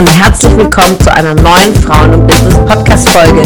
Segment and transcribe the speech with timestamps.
[0.00, 3.42] und herzlich willkommen zu einer neuen Frauen- und Business-Podcast-Folge.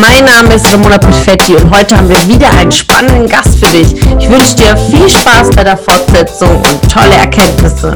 [0.00, 3.92] Mein Name ist Ramona Perfetti und heute haben wir wieder einen spannenden Gast für dich.
[4.18, 7.92] Ich wünsche dir viel Spaß bei der Fortsetzung und tolle Erkenntnisse.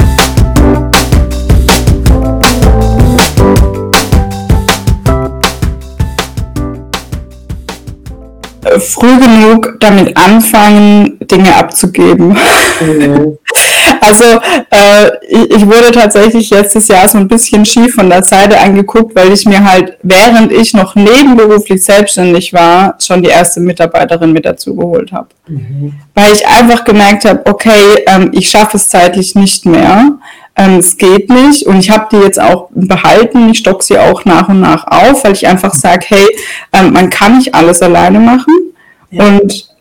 [8.79, 12.37] früh genug damit anfangen, Dinge abzugeben.
[12.81, 13.39] Mhm.
[14.03, 18.59] Also äh, ich, ich, wurde tatsächlich letztes Jahr so ein bisschen schief von der Seite
[18.59, 24.33] angeguckt, weil ich mir halt, während ich noch nebenberuflich selbstständig war, schon die erste Mitarbeiterin
[24.33, 25.29] mit dazu geholt habe.
[25.47, 25.95] Mhm.
[26.15, 30.19] Weil ich einfach gemerkt habe, okay, ähm, ich schaffe es zeitlich nicht mehr.
[30.57, 33.51] Ähm, es geht nicht und ich habe die jetzt auch behalten.
[33.51, 36.27] Ich stock sie auch nach und nach auf, weil ich einfach sage, hey,
[36.73, 38.53] ähm, man kann nicht alles alleine machen.
[39.13, 39.29] Ja.
[39.29, 39.72] Und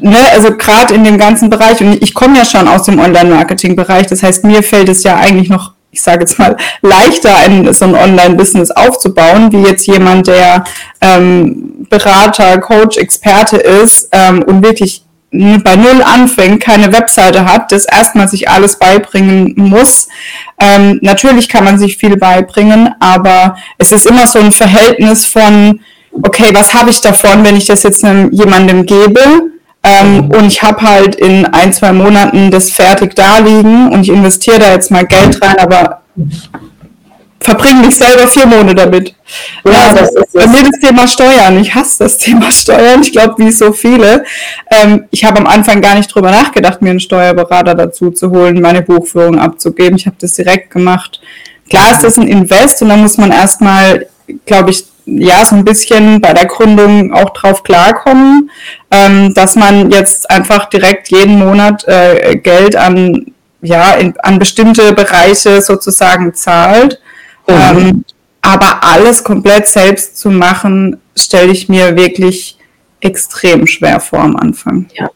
[0.00, 4.06] ne, also gerade in dem ganzen Bereich, und ich komme ja schon aus dem Online-Marketing-Bereich,
[4.06, 7.84] das heißt, mir fällt es ja eigentlich noch, ich sage jetzt mal, leichter, ein, so
[7.84, 10.64] ein Online-Business aufzubauen, wie jetzt jemand, der
[11.00, 17.84] ähm, Berater, Coach, Experte ist ähm, und wirklich bei Null anfängt, keine Webseite hat, das
[17.84, 20.08] erstmal sich alles beibringen muss.
[20.58, 25.80] Ähm, natürlich kann man sich viel beibringen, aber es ist immer so ein Verhältnis von,
[26.10, 29.20] okay, was habe ich davon, wenn ich das jetzt einem, jemandem gebe?
[29.82, 34.10] Ähm, und ich habe halt in ein, zwei Monaten das fertig da liegen und ich
[34.10, 36.02] investiere da jetzt mal Geld rein, aber
[37.40, 39.14] verbringe mich selber vier Monate damit.
[39.64, 41.58] Ja, also, das ist bei mir das Thema Steuern.
[41.60, 43.00] Ich hasse das Thema Steuern.
[43.00, 44.24] Ich glaube, wie so viele.
[44.70, 48.60] Ähm, ich habe am Anfang gar nicht drüber nachgedacht, mir einen Steuerberater dazu zu holen,
[48.60, 49.96] meine Buchführung abzugeben.
[49.96, 51.20] Ich habe das direkt gemacht.
[51.70, 54.06] Klar ist das ein Invest und da muss man erstmal,
[54.44, 54.84] glaube ich,
[55.18, 58.50] ja, so ein bisschen bei der Gründung auch drauf klarkommen,
[58.90, 64.92] ähm, dass man jetzt einfach direkt jeden Monat äh, Geld an, ja, in, an bestimmte
[64.92, 67.00] Bereiche sozusagen zahlt.
[67.48, 67.54] Mhm.
[67.54, 68.04] Ähm,
[68.42, 72.56] aber alles komplett selbst zu machen, stelle ich mir wirklich
[73.00, 74.88] extrem schwer vor am Anfang.
[74.94, 75.10] Ja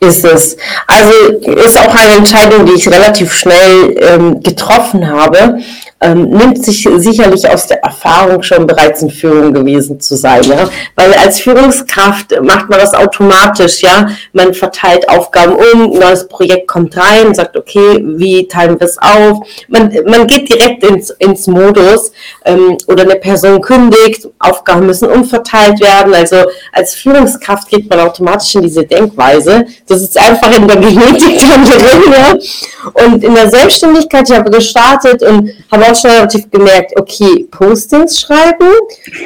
[0.00, 0.56] ist es.
[0.86, 1.10] Also
[1.46, 5.58] ist auch eine Entscheidung, die ich relativ schnell ähm, getroffen habe.
[6.00, 10.68] Ähm, nimmt sich sicherlich aus der Erfahrung schon bereits in Führung gewesen zu sein, ja.
[10.94, 14.08] Weil als Führungskraft macht man das automatisch, ja.
[14.32, 18.96] Man verteilt Aufgaben um, ein neues Projekt kommt rein, sagt, okay, wie teilen wir es
[18.98, 19.40] auf?
[19.66, 22.12] Man, man geht direkt ins, ins Modus
[22.44, 26.14] ähm, oder eine Person kündigt, Aufgaben müssen umverteilt werden.
[26.14, 26.36] Also
[26.72, 29.66] als Führungskraft geht man automatisch in diese Denkweise.
[29.88, 32.12] Das ist einfach in der Genetik drin.
[32.12, 33.04] Ja?
[33.04, 38.20] Und in der Selbstständigkeit, ich habe gestartet und habe auch schon relativ gemerkt, okay, Postings
[38.20, 38.68] schreiben,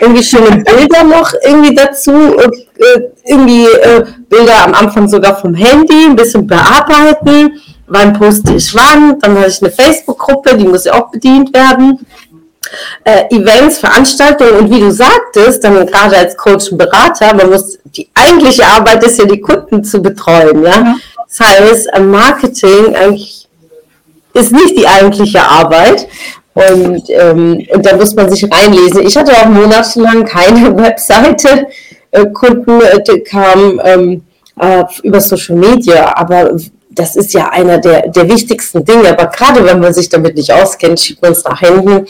[0.00, 6.06] irgendwie schöne Bilder noch irgendwie dazu, äh, irgendwie äh, Bilder am Anfang sogar vom Handy,
[6.06, 7.60] ein bisschen bearbeiten.
[7.86, 9.18] Wann poste ich wann?
[9.20, 11.98] Dann hatte ich eine Facebook-Gruppe, die muss ja auch bedient werden
[13.04, 17.78] äh, Events, Veranstaltungen und wie du sagtest, dann gerade als Coach und Berater, man muss,
[17.84, 20.96] die eigentliche Arbeit ist ja die Kunden zu betreuen, ja.
[21.28, 23.48] Das heißt, Marketing eigentlich
[24.34, 26.06] ist nicht die eigentliche Arbeit
[26.54, 29.06] und, ähm, und da muss man sich reinlesen.
[29.06, 31.66] Ich hatte auch monatelang keine Webseite,
[32.10, 34.22] äh, Kunden äh, kamen ähm,
[34.60, 36.56] äh, über Social Media, aber
[36.94, 39.08] das ist ja einer der, der wichtigsten Dinge.
[39.10, 42.06] Aber gerade wenn man sich damit nicht auskennt, schiebt man es nach hinten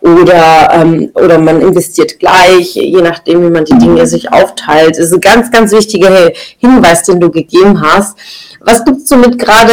[0.00, 4.98] oder, ähm, oder man investiert gleich, je nachdem, wie man die Dinge sich aufteilt.
[4.98, 8.18] Das ist ein ganz, ganz wichtiger Hinweis, den du gegeben hast.
[8.60, 9.72] Was gibst du mit gerade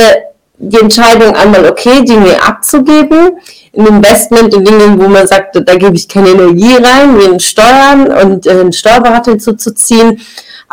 [0.62, 3.38] die Entscheidung einmal, okay, Dinge abzugeben,
[3.76, 7.40] ein Investment in Dinge, wo man sagt, da gebe ich keine Energie rein, wie in
[7.40, 10.22] Steuern und äh, einen Steuerberater hinzuzuziehen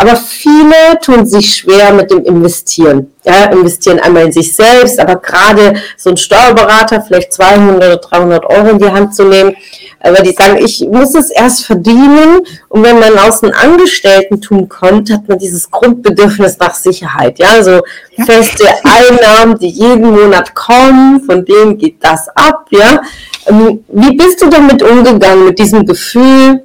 [0.00, 3.12] aber viele tun sich schwer mit dem Investieren.
[3.24, 8.44] Ja, investieren einmal in sich selbst, aber gerade so ein Steuerberater, vielleicht 200 oder 300
[8.44, 9.56] Euro in die Hand zu nehmen,
[10.00, 15.10] aber die sagen, ich muss es erst verdienen und wenn man aus einem Angestellten-Tun kommt,
[15.10, 17.38] hat man dieses Grundbedürfnis nach Sicherheit.
[17.38, 17.80] Ja, also
[18.16, 18.24] ja.
[18.24, 22.66] feste Einnahmen, die jeden Monat kommen, von denen geht das ab.
[22.70, 23.02] Ja,
[23.46, 26.64] ähm, wie bist du damit umgegangen mit diesem Gefühl?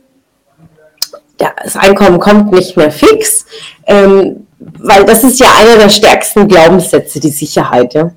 [1.62, 3.46] das Einkommen kommt nicht mehr fix,
[3.86, 8.12] ähm, weil das ist ja einer der stärksten Glaubenssätze, die Sicherheit, ja.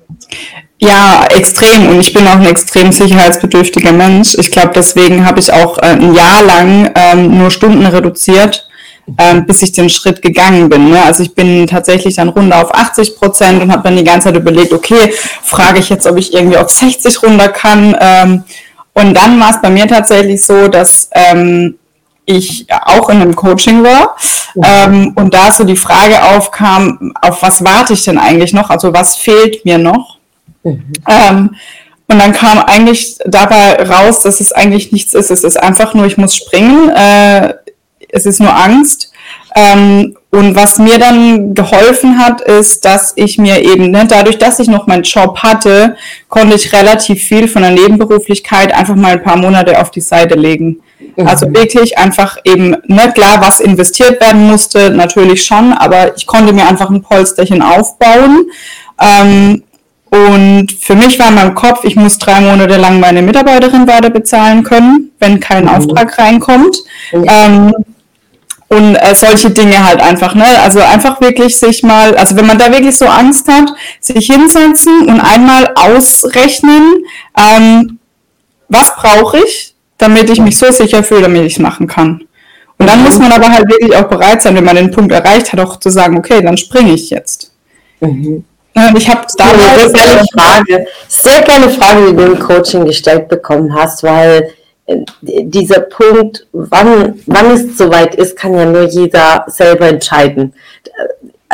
[0.79, 1.89] Ja, extrem.
[1.89, 4.35] Und ich bin auch ein extrem sicherheitsbedürftiger Mensch.
[4.37, 8.67] Ich glaube, deswegen habe ich auch äh, ein Jahr lang ähm, nur Stunden reduziert,
[9.17, 10.91] ähm, bis ich den Schritt gegangen bin.
[10.91, 11.01] Ne?
[11.01, 14.37] Also ich bin tatsächlich dann runter auf 80 Prozent und habe dann die ganze Zeit
[14.37, 17.97] überlegt, okay, frage ich jetzt, ob ich irgendwie auf 60 runter kann.
[17.99, 18.43] Ähm,
[18.93, 21.75] und dann war es bei mir tatsächlich so, dass ähm,
[22.25, 24.15] ich auch in einem Coaching war
[24.63, 28.69] ähm, und da so die Frage aufkam, auf was warte ich denn eigentlich noch?
[28.69, 30.16] Also was fehlt mir noch?
[30.63, 30.93] Mhm.
[31.07, 31.55] Ähm,
[32.09, 35.29] und dann kam eigentlich dabei raus, dass es eigentlich nichts ist.
[35.29, 36.89] Es ist einfach nur, ich muss springen.
[36.89, 37.53] Äh,
[38.09, 39.11] es ist nur Angst.
[39.55, 44.59] Ähm, und was mir dann geholfen hat, ist, dass ich mir eben, ne, dadurch, dass
[44.59, 45.95] ich noch meinen Job hatte,
[46.29, 50.35] konnte ich relativ viel von der Nebenberuflichkeit einfach mal ein paar Monate auf die Seite
[50.35, 50.81] legen.
[51.15, 51.27] Mhm.
[51.27, 56.53] Also wirklich einfach eben, ne, klar, was investiert werden musste, natürlich schon, aber ich konnte
[56.53, 58.45] mir einfach ein Polsterchen aufbauen.
[58.99, 59.63] Ähm,
[60.09, 64.09] und für mich war in meinem Kopf, ich muss drei Monate lang meine Mitarbeiterin weiter
[64.09, 65.69] bezahlen können, wenn kein mhm.
[65.69, 66.77] Auftrag reinkommt.
[67.11, 67.25] Mhm.
[67.27, 67.73] Ähm,
[68.69, 70.45] und äh, solche Dinge halt einfach, ne?
[70.61, 73.69] Also einfach wirklich sich mal, also wenn man da wirklich so Angst hat,
[74.01, 77.05] sich hinsetzen und einmal ausrechnen,
[77.37, 77.99] ähm,
[78.67, 82.25] was brauche ich, damit ich mich so sicher fühle, damit ich es machen kann.
[82.77, 83.05] Und dann mhm.
[83.05, 85.79] muss man aber halt wirklich auch bereit sein, wenn man den Punkt erreicht hat, auch
[85.79, 87.53] zu sagen, okay, dann springe ich jetzt.
[88.01, 88.43] Mhm.
[88.95, 93.73] Ich habe damals sehr gerne Frage, sehr gerne Frage, die du im Coaching gestellt bekommen
[93.73, 94.51] hast, weil
[94.85, 100.53] äh, dieser Punkt, wann, wann es soweit ist, kann ja nur jeder selber entscheiden.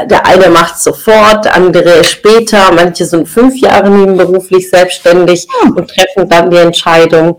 [0.09, 5.77] Der eine macht sofort, andere später, manche sind fünf Jahre nebenberuflich selbstständig hm.
[5.77, 7.37] und treffen dann die Entscheidung.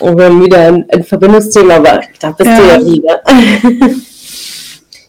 [0.00, 2.56] Und wir haben wieder ein, ein Verbindungsthema, aber da bist ja.
[2.58, 3.22] du ja wieder.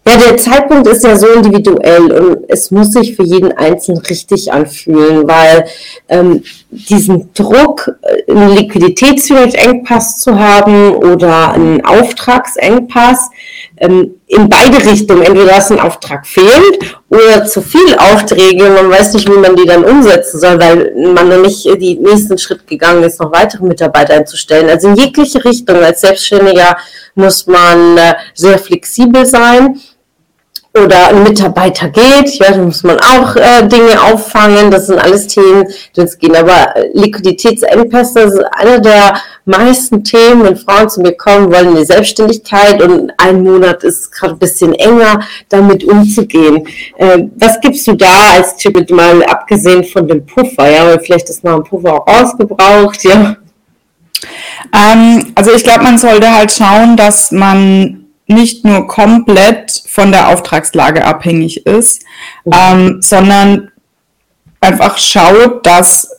[0.07, 4.53] Ja, der Zeitpunkt ist ja so individuell und es muss sich für jeden Einzelnen richtig
[4.53, 5.65] anfühlen, weil
[6.07, 13.29] ähm, diesen Druck, äh, einen Liquiditätsengpass zu haben oder einen Auftragsengpass,
[13.75, 19.13] ähm, in beide Richtungen, entweder dass ein Auftrag fehlt oder zu viel Aufträge, man weiß
[19.13, 23.03] nicht, wie man die dann umsetzen soll, weil man noch nicht den nächsten Schritt gegangen
[23.03, 24.69] ist, noch weitere Mitarbeiter einzustellen.
[24.69, 26.77] Also in jegliche Richtung als Selbstständiger
[27.15, 29.79] muss man äh, sehr flexibel sein
[30.85, 35.27] oder ein Mitarbeiter geht, ja, da muss man auch äh, Dinge auffangen, das sind alles
[35.27, 35.65] Themen,
[35.95, 36.35] die uns gehen.
[36.35, 39.15] Aber Liquiditätsengpässe ist einer der
[39.45, 44.33] meisten Themen, wenn Frauen zu mir kommen, wollen eine Selbstständigkeit und ein Monat ist gerade
[44.33, 46.67] ein bisschen enger, damit umzugehen.
[46.97, 51.29] Äh, was gibst du da als Tipp, mal abgesehen von dem Puffer, ja, weil vielleicht
[51.29, 53.37] ist noch ein Puffer auch ausgebraucht, ja?
[54.73, 60.27] Ähm, also ich glaube, man sollte halt schauen, dass man nicht nur komplett von der
[60.29, 62.03] Auftragslage abhängig ist,
[62.51, 63.71] ähm, sondern
[64.59, 66.09] einfach schaut, dass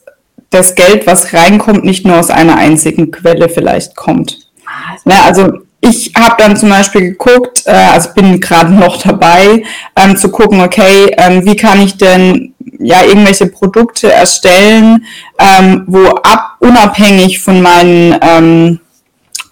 [0.50, 4.38] das Geld, was reinkommt, nicht nur aus einer einzigen Quelle vielleicht kommt.
[4.66, 9.62] Ah, ja, also ich habe dann zum Beispiel geguckt, äh, also bin gerade noch dabei,
[9.96, 15.05] ähm, zu gucken, okay, ähm, wie kann ich denn ja irgendwelche Produkte erstellen,
[15.38, 18.81] ähm, wo ab unabhängig von meinen ähm,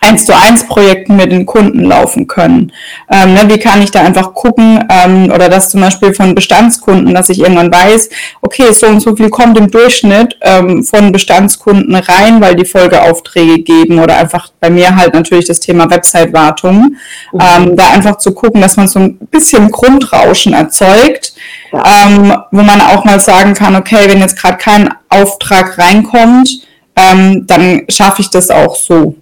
[0.01, 2.73] eins zu eins Projekten mit den Kunden laufen können.
[3.11, 7.15] Ähm, ne, wie kann ich da einfach gucken ähm, oder das zum Beispiel von Bestandskunden,
[7.15, 8.11] dass ich irgendwann weiß,
[8.43, 13.63] okay, so und so viel kommt im Durchschnitt ähm, von Bestandskunden rein, weil die Folgeaufträge
[13.63, 16.97] geben oder einfach bei mir halt natürlich das Thema Website-Wartung,
[17.33, 17.41] mhm.
[17.41, 21.35] Ähm, da einfach zu gucken, dass man so ein bisschen Grundrauschen erzeugt,
[21.73, 21.83] ja.
[22.07, 26.49] Ähm, wo man auch mal sagen kann, okay, wenn jetzt gerade kein Auftrag reinkommt,
[26.97, 29.15] ähm, dann schaffe ich das auch so.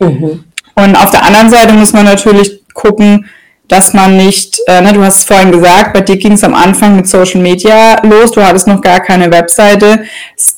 [0.00, 0.44] Mhm.
[0.74, 3.26] Und auf der anderen Seite muss man natürlich gucken,
[3.70, 6.54] dass man nicht, äh, ne, du hast es vorhin gesagt, bei dir ging es am
[6.54, 10.04] Anfang mit Social Media los, du hattest noch gar keine Webseite.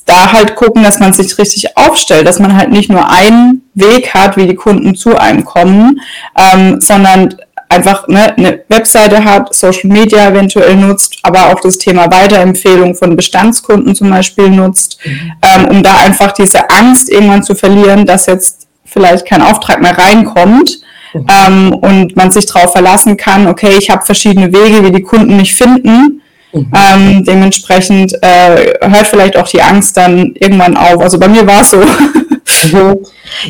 [0.05, 4.15] Da halt gucken, dass man sich richtig aufstellt, dass man halt nicht nur einen Weg
[4.15, 6.01] hat, wie die Kunden zu einem kommen,
[6.35, 7.35] ähm, sondern
[7.69, 13.15] einfach ne, eine Webseite hat, Social Media eventuell nutzt, aber auch das Thema Weiterempfehlung von
[13.15, 15.31] Bestandskunden zum Beispiel nutzt, mhm.
[15.43, 18.62] ähm, um da einfach diese Angst irgendwann zu verlieren, dass jetzt
[18.93, 20.79] vielleicht kein Auftrag mehr reinkommt
[21.13, 21.25] mhm.
[21.29, 25.35] ähm, und man sich darauf verlassen kann, okay, ich habe verschiedene Wege, wie die Kunden
[25.37, 26.21] mich finden.
[26.53, 26.71] Mhm.
[26.73, 31.01] Ähm, dementsprechend äh, hört vielleicht auch die Angst dann irgendwann auf.
[31.01, 31.77] Also bei mir war es so.
[31.77, 32.99] Mhm.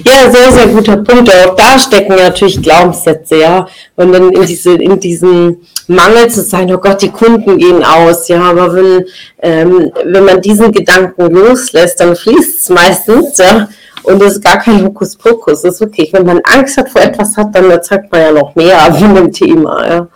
[0.06, 1.30] Ja, sehr, sehr guter Punkt.
[1.30, 3.68] Auch da stecken natürlich Glaubenssätze, ja.
[3.96, 5.58] Und dann in, diese, in diesem
[5.88, 9.06] Mangel zu sein, oh Gott, die Kunden gehen aus, ja, aber wenn,
[9.42, 13.68] ähm, wenn man diesen Gedanken loslässt, dann fließt es meistens, ja.
[14.04, 15.62] Und es ist gar kein Hokuspokus.
[15.62, 18.56] Das ist wirklich, wenn man Angst hat vor etwas hat, dann erzeugt man ja noch
[18.56, 19.88] mehr von dem Thema.
[19.88, 20.08] Ja.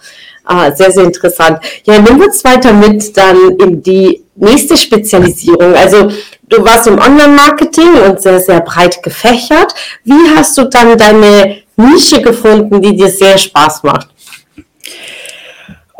[0.44, 1.60] Ah, sehr, sehr interessant.
[1.84, 5.76] Ja, nehmen wir uns weiter mit dann in die nächste Spezialisierung.
[5.76, 6.10] Also
[6.48, 9.74] du warst im Online-Marketing und sehr, sehr breit gefächert.
[10.06, 14.08] Wie hast du dann deine Nische gefunden, die dir sehr Spaß macht?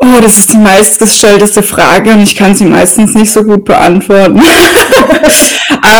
[0.00, 4.40] Oh, das ist die meistgestellteste Frage und ich kann sie meistens nicht so gut beantworten.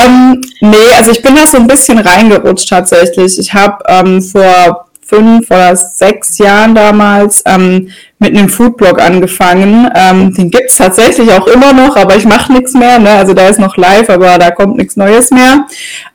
[0.05, 3.39] ähm, nee, also ich bin da so ein bisschen reingerutscht tatsächlich.
[3.39, 9.91] Ich habe ähm, vor fünf oder sechs Jahren damals ähm, mit einem Foodblog angefangen.
[9.95, 12.99] Ähm, den gibt's tatsächlich auch immer noch, aber ich mache nichts mehr.
[12.99, 13.11] Ne?
[13.11, 15.67] Also da ist noch live, aber da kommt nichts Neues mehr.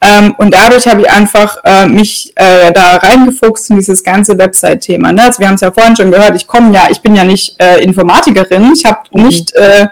[0.01, 5.11] Ähm, und dadurch habe ich einfach äh, mich äh, da reingefuchst in dieses ganze Website-Thema.
[5.11, 5.23] Ne?
[5.23, 7.59] Also wir haben es ja vorhin schon gehört, ich komme ja, ich bin ja nicht
[7.59, 9.23] äh, Informatikerin, ich habe mhm.
[9.23, 9.87] nicht äh,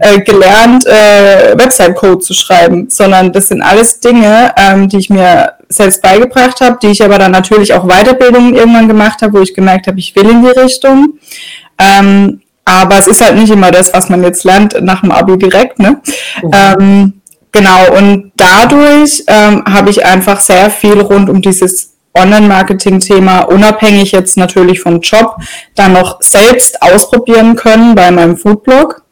[0.00, 5.52] äh, gelernt, äh, Website-Code zu schreiben, sondern das sind alles Dinge, ähm, die ich mir
[5.68, 9.54] selbst beigebracht habe, die ich aber dann natürlich auch Weiterbildungen irgendwann gemacht habe, wo ich
[9.54, 11.18] gemerkt habe, ich will in die Richtung.
[11.78, 15.36] Ähm, aber es ist halt nicht immer das, was man jetzt lernt nach dem Abi
[15.36, 15.78] direkt.
[15.78, 16.00] Ne?
[16.42, 16.50] Mhm.
[16.52, 17.12] Ähm,
[17.52, 24.38] genau, und dadurch ähm, habe ich einfach sehr viel rund um dieses Online-Marketing-Thema, unabhängig jetzt
[24.38, 25.36] natürlich vom Job,
[25.74, 29.02] dann noch selbst ausprobieren können bei meinem Foodblog.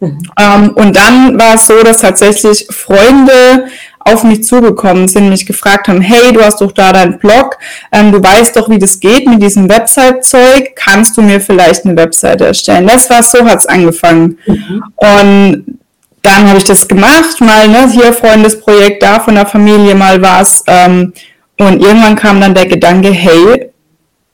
[0.00, 0.22] Mhm.
[0.38, 3.66] Ähm, und dann war es so, dass tatsächlich Freunde
[4.00, 7.56] auf mich zugekommen sind, mich gefragt haben, hey, du hast doch da deinen Blog,
[7.90, 11.96] ähm, du weißt doch, wie das geht mit diesem Website-Zeug, kannst du mir vielleicht eine
[11.96, 12.86] Webseite erstellen?
[12.86, 14.38] Das war so, hat's angefangen.
[14.46, 14.84] Mhm.
[14.96, 15.78] Und
[16.20, 20.62] dann habe ich das gemacht, mal ne, hier Freundesprojekt, da von der Familie mal was.
[20.66, 21.12] Ähm,
[21.58, 23.70] und irgendwann kam dann der Gedanke, hey,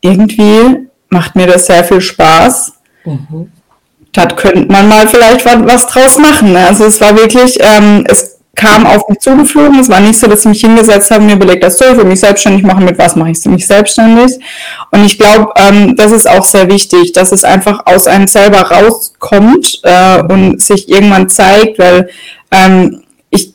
[0.00, 2.72] irgendwie macht mir das sehr viel Spaß.
[3.04, 3.52] Mhm.
[4.12, 6.52] Da könnte man mal vielleicht was, was draus machen.
[6.52, 6.66] Ne?
[6.66, 9.78] Also es war wirklich, ähm, es kam auf mich zugeflogen.
[9.78, 12.04] Es war nicht so, dass ich mich hingesetzt habe und mir überlegt, das soll ich
[12.04, 14.38] mich selbstständig machen, mit was mache ich mich selbstständig.
[14.90, 18.62] Und ich glaube, ähm, das ist auch sehr wichtig, dass es einfach aus einem selber
[18.62, 22.10] rauskommt äh, und sich irgendwann zeigt, weil
[22.50, 23.54] ähm, ich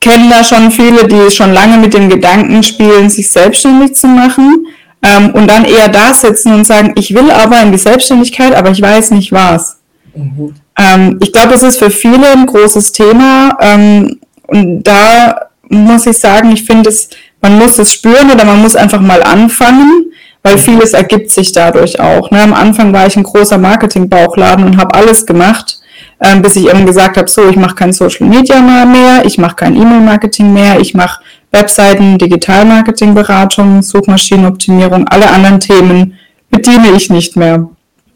[0.00, 4.66] kenne da schon viele, die schon lange mit dem Gedanken spielen, sich selbstständig zu machen.
[5.02, 8.70] Ähm, und dann eher da sitzen und sagen, ich will aber in die Selbstständigkeit, aber
[8.70, 9.79] ich weiß nicht was.
[10.14, 10.54] Mhm.
[10.76, 13.56] Ähm, ich glaube, es ist für viele ein großes Thema.
[13.60, 17.08] Ähm, und da muss ich sagen, ich finde es,
[17.40, 20.06] man muss es spüren oder man muss einfach mal anfangen,
[20.42, 22.30] weil vieles ergibt sich dadurch auch.
[22.30, 22.42] Ne?
[22.42, 25.80] Am Anfang war ich ein großer Marketing-Bauchladen und habe alles gemacht,
[26.20, 29.56] ähm, bis ich eben gesagt habe, so, ich mache kein Social Media mehr, ich mache
[29.56, 36.18] kein E-Mail-Marketing mehr, ich mache Webseiten, Digital-Marketing-Beratung, Suchmaschinenoptimierung, alle anderen Themen
[36.50, 37.68] bediene ich nicht mehr.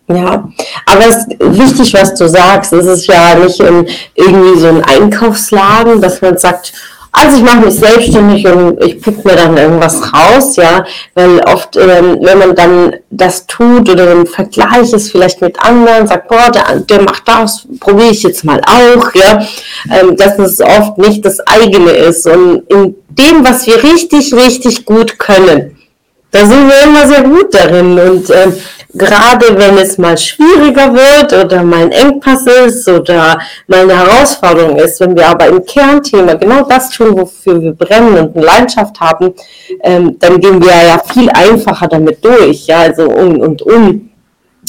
[0.07, 0.49] Ja,
[0.87, 2.73] aber es ist wichtig, was du sagst.
[2.75, 6.75] Es ist ja nicht in, irgendwie so ein Einkaufsladen, dass man sagt,
[7.17, 10.85] also ich mache mich selbstständig und ich pick mir dann irgendwas raus, ja,
[11.15, 16.09] weil oft, ähm, wenn man dann das tut oder im Vergleich ist vielleicht mit anderen,
[16.09, 19.47] sagt, boah, der, der macht das, probiere ich jetzt mal auch, ja,
[19.93, 22.27] ähm, dass es oft nicht das eigene ist.
[22.27, 25.77] Und in dem, was wir richtig, richtig gut können,
[26.33, 27.97] da sind wir immer sehr gut darin.
[27.97, 28.55] Und ähm,
[28.95, 34.77] gerade wenn es mal schwieriger wird oder mal ein Engpass ist oder mal eine Herausforderung
[34.77, 38.99] ist, wenn wir aber im Kernthema genau das tun, wofür wir brennen und eine Leidenschaft
[39.01, 39.35] haben,
[39.83, 44.11] ähm, dann gehen wir ja viel einfacher damit durch, ja, also um und um.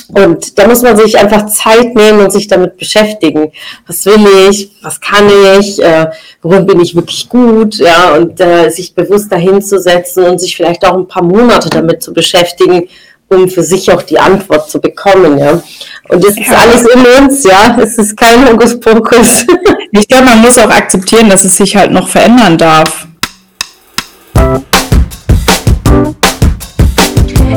[0.10, 3.52] Und da muss man sich einfach Zeit nehmen und sich damit beschäftigen.
[3.88, 4.72] Was will ich?
[4.84, 5.28] Was kann
[5.60, 5.82] ich?
[5.82, 6.12] Äh,
[6.44, 7.76] worin bin ich wirklich gut?
[7.78, 11.70] Ja, und äh, sich bewusst dahin zu setzen und sich vielleicht auch ein paar Monate
[11.70, 12.88] damit zu beschäftigen,
[13.30, 15.62] um für sich auch die Antwort zu bekommen, ja.
[16.10, 17.78] Und das ist alles in uns, ja.
[17.82, 19.46] Es ist kein Hokuspokus.
[19.98, 23.08] Ich glaube, man muss auch akzeptieren, dass es sich halt noch verändern darf.